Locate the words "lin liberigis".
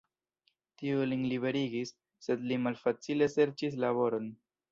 1.09-1.91